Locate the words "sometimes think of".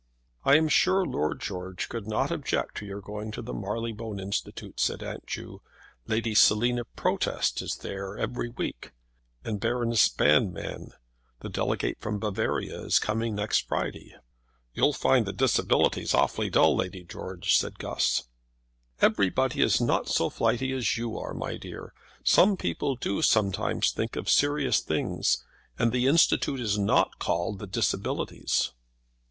23.21-24.31